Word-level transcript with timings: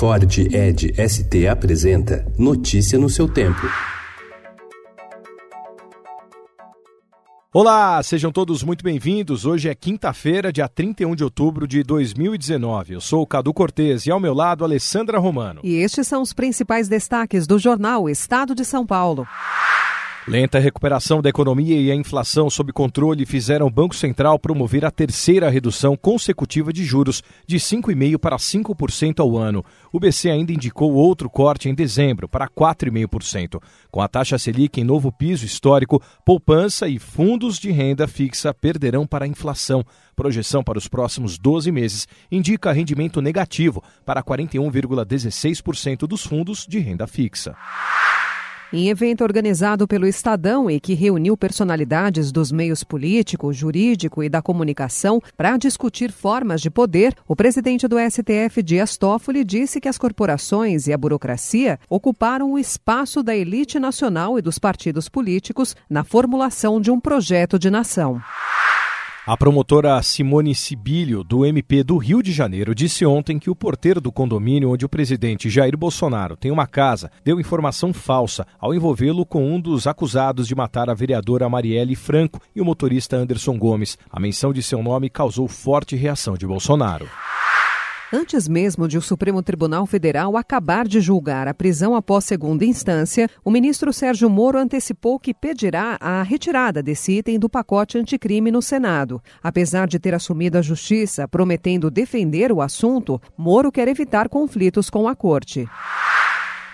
Ford 0.00 0.38
Ed 0.38 0.94
ST 0.96 1.46
apresenta 1.46 2.24
Notícia 2.38 2.98
no 2.98 3.10
seu 3.10 3.28
tempo. 3.28 3.60
Olá, 7.52 8.02
sejam 8.02 8.32
todos 8.32 8.62
muito 8.62 8.82
bem-vindos. 8.82 9.44
Hoje 9.44 9.68
é 9.68 9.74
quinta-feira, 9.74 10.50
dia 10.50 10.66
31 10.66 11.14
de 11.14 11.22
outubro 11.22 11.68
de 11.68 11.82
2019. 11.82 12.94
Eu 12.94 13.00
sou 13.02 13.20
o 13.20 13.26
Cadu 13.26 13.52
Cortês 13.52 14.06
e 14.06 14.10
ao 14.10 14.18
meu 14.18 14.32
lado, 14.32 14.64
Alessandra 14.64 15.18
Romano. 15.18 15.60
E 15.62 15.74
estes 15.74 16.06
são 16.06 16.22
os 16.22 16.32
principais 16.32 16.88
destaques 16.88 17.46
do 17.46 17.58
jornal 17.58 18.08
Estado 18.08 18.54
de 18.54 18.64
São 18.64 18.86
Paulo. 18.86 19.28
Lenta 20.28 20.58
recuperação 20.58 21.22
da 21.22 21.30
economia 21.30 21.80
e 21.80 21.90
a 21.90 21.94
inflação 21.94 22.50
sob 22.50 22.72
controle 22.74 23.24
fizeram 23.24 23.66
o 23.66 23.70
Banco 23.70 23.96
Central 23.96 24.38
promover 24.38 24.84
a 24.84 24.90
terceira 24.90 25.48
redução 25.48 25.96
consecutiva 25.96 26.74
de 26.74 26.84
juros, 26.84 27.22
de 27.46 27.56
5,5% 27.56 28.18
para 28.18 28.36
5% 28.36 29.20
ao 29.20 29.38
ano. 29.38 29.64
O 29.90 29.98
BC 29.98 30.28
ainda 30.30 30.52
indicou 30.52 30.92
outro 30.92 31.30
corte 31.30 31.70
em 31.70 31.74
dezembro, 31.74 32.28
para 32.28 32.46
4,5%. 32.46 33.62
Com 33.90 34.02
a 34.02 34.08
taxa 34.08 34.38
Selic 34.38 34.78
em 34.78 34.84
novo 34.84 35.10
piso 35.10 35.46
histórico, 35.46 36.02
poupança 36.24 36.86
e 36.86 36.98
fundos 36.98 37.58
de 37.58 37.70
renda 37.70 38.06
fixa 38.06 38.52
perderão 38.52 39.06
para 39.06 39.24
a 39.24 39.28
inflação. 39.28 39.82
Projeção 40.14 40.62
para 40.62 40.76
os 40.76 40.86
próximos 40.86 41.38
12 41.38 41.72
meses 41.72 42.06
indica 42.30 42.72
rendimento 42.72 43.22
negativo 43.22 43.82
para 44.04 44.22
41,16% 44.22 46.06
dos 46.06 46.26
fundos 46.26 46.66
de 46.68 46.78
renda 46.78 47.06
fixa. 47.06 47.56
Em 48.72 48.88
evento 48.88 49.24
organizado 49.24 49.88
pelo 49.88 50.06
Estadão 50.06 50.70
e 50.70 50.78
que 50.78 50.94
reuniu 50.94 51.36
personalidades 51.36 52.30
dos 52.30 52.52
meios 52.52 52.84
político, 52.84 53.52
jurídico 53.52 54.22
e 54.22 54.28
da 54.28 54.40
comunicação 54.40 55.20
para 55.36 55.56
discutir 55.56 56.12
formas 56.12 56.60
de 56.60 56.70
poder, 56.70 57.16
o 57.26 57.34
presidente 57.34 57.88
do 57.88 57.96
STF, 57.98 58.62
Dias 58.62 58.96
Toffoli, 58.96 59.42
disse 59.42 59.80
que 59.80 59.88
as 59.88 59.98
corporações 59.98 60.86
e 60.86 60.92
a 60.92 60.98
burocracia 60.98 61.80
ocuparam 61.88 62.52
o 62.52 62.58
espaço 62.60 63.24
da 63.24 63.34
elite 63.34 63.80
nacional 63.80 64.38
e 64.38 64.42
dos 64.42 64.56
partidos 64.56 65.08
políticos 65.08 65.74
na 65.88 66.04
formulação 66.04 66.80
de 66.80 66.92
um 66.92 67.00
projeto 67.00 67.58
de 67.58 67.70
nação. 67.70 68.20
A 69.26 69.36
promotora 69.36 70.02
Simone 70.02 70.54
Sibilio, 70.54 71.22
do 71.22 71.44
MP 71.44 71.84
do 71.84 71.98
Rio 71.98 72.22
de 72.22 72.32
Janeiro, 72.32 72.74
disse 72.74 73.04
ontem 73.04 73.38
que 73.38 73.50
o 73.50 73.54
porteiro 73.54 74.00
do 74.00 74.10
condomínio 74.10 74.70
onde 74.70 74.86
o 74.86 74.88
presidente 74.88 75.50
Jair 75.50 75.76
Bolsonaro 75.76 76.36
tem 76.36 76.50
uma 76.50 76.66
casa 76.66 77.10
deu 77.22 77.38
informação 77.38 77.92
falsa 77.92 78.46
ao 78.58 78.74
envolvê-lo 78.74 79.26
com 79.26 79.54
um 79.54 79.60
dos 79.60 79.86
acusados 79.86 80.48
de 80.48 80.54
matar 80.54 80.88
a 80.88 80.94
vereadora 80.94 81.50
Marielle 81.50 81.94
Franco 81.94 82.40
e 82.56 82.62
o 82.62 82.64
motorista 82.64 83.14
Anderson 83.14 83.58
Gomes. 83.58 83.98
A 84.10 84.18
menção 84.18 84.54
de 84.54 84.62
seu 84.62 84.82
nome 84.82 85.10
causou 85.10 85.46
forte 85.46 85.94
reação 85.94 86.34
de 86.34 86.46
Bolsonaro. 86.46 87.06
Antes 88.12 88.48
mesmo 88.48 88.88
de 88.88 88.98
o 88.98 89.02
Supremo 89.02 89.40
Tribunal 89.40 89.86
Federal 89.86 90.36
acabar 90.36 90.88
de 90.88 91.00
julgar 91.00 91.46
a 91.46 91.54
prisão 91.54 91.94
após 91.94 92.24
segunda 92.24 92.64
instância, 92.64 93.28
o 93.44 93.52
ministro 93.52 93.92
Sérgio 93.92 94.28
Moro 94.28 94.58
antecipou 94.58 95.16
que 95.16 95.32
pedirá 95.32 95.96
a 96.00 96.20
retirada 96.24 96.82
desse 96.82 97.18
item 97.18 97.38
do 97.38 97.48
pacote 97.48 97.96
anticrime 97.96 98.50
no 98.50 98.60
Senado. 98.60 99.22
Apesar 99.40 99.86
de 99.86 100.00
ter 100.00 100.12
assumido 100.12 100.58
a 100.58 100.62
justiça 100.62 101.28
prometendo 101.28 101.88
defender 101.88 102.50
o 102.50 102.60
assunto, 102.60 103.22
Moro 103.38 103.70
quer 103.70 103.86
evitar 103.86 104.28
conflitos 104.28 104.90
com 104.90 105.06
a 105.06 105.14
corte. 105.14 105.68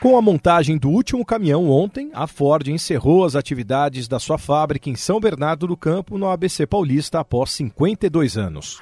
Com 0.00 0.16
a 0.16 0.22
montagem 0.22 0.78
do 0.78 0.88
último 0.88 1.24
caminhão 1.24 1.68
ontem, 1.68 2.10
a 2.14 2.28
Ford 2.28 2.68
encerrou 2.68 3.24
as 3.24 3.34
atividades 3.34 4.06
da 4.06 4.20
sua 4.20 4.38
fábrica 4.38 4.88
em 4.88 4.94
São 4.94 5.18
Bernardo 5.18 5.66
do 5.66 5.76
Campo, 5.76 6.16
no 6.16 6.28
ABC 6.28 6.64
Paulista, 6.64 7.18
após 7.18 7.50
52 7.50 8.36
anos. 8.36 8.78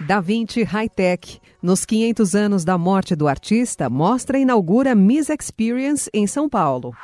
Da 0.00 0.20
Vinci 0.20 0.62
High 0.62 0.88
Tech, 0.88 1.40
nos 1.60 1.84
500 1.84 2.34
anos 2.36 2.64
da 2.64 2.78
morte 2.78 3.16
do 3.16 3.26
artista, 3.26 3.90
mostra 3.90 4.38
e 4.38 4.42
inaugura 4.42 4.94
Miss 4.94 5.28
Experience 5.28 6.08
em 6.14 6.24
São 6.24 6.48
Paulo. 6.48 6.94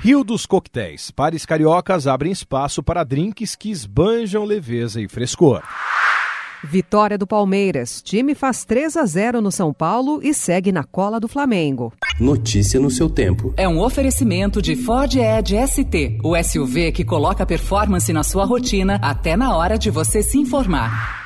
Rio 0.00 0.24
dos 0.24 0.44
Coquetéis. 0.44 1.12
Pares 1.12 1.46
cariocas 1.46 2.08
abrem 2.08 2.32
espaço 2.32 2.82
para 2.82 3.04
drinks 3.04 3.54
que 3.54 3.70
esbanjam 3.70 4.44
leveza 4.44 5.00
e 5.00 5.06
frescor. 5.06 5.62
Vitória 6.64 7.16
do 7.16 7.28
Palmeiras. 7.28 8.02
Time 8.02 8.34
faz 8.34 8.64
3 8.64 8.96
a 8.96 9.06
0 9.06 9.40
no 9.40 9.52
São 9.52 9.72
Paulo 9.72 10.18
e 10.20 10.34
segue 10.34 10.72
na 10.72 10.82
cola 10.82 11.20
do 11.20 11.28
Flamengo. 11.28 11.92
Notícia 12.18 12.80
no 12.80 12.90
seu 12.90 13.08
tempo. 13.08 13.54
É 13.56 13.68
um 13.68 13.80
oferecimento 13.80 14.60
de 14.60 14.74
Ford 14.74 15.14
Edge 15.14 15.54
ST, 15.64 16.18
o 16.24 16.34
SUV 16.42 16.90
que 16.90 17.04
coloca 17.04 17.46
performance 17.46 18.12
na 18.12 18.24
sua 18.24 18.44
rotina 18.44 18.98
até 19.00 19.36
na 19.36 19.56
hora 19.56 19.78
de 19.78 19.90
você 19.90 20.24
se 20.24 20.38
informar. 20.38 21.23